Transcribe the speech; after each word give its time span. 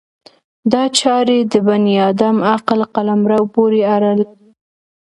دا 0.71 0.83
چارې 0.99 1.37
د 1.51 1.53
بني 1.67 1.95
ادم 2.09 2.35
عقل 2.53 2.79
قلمرو 2.93 3.41
پورې 3.53 3.81
اړه 3.95 4.11
لري. 4.19 4.49